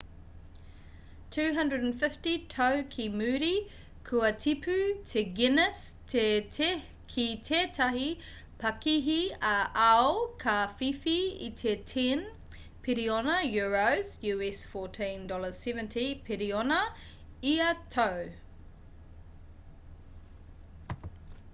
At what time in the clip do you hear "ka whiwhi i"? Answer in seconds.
10.45-11.51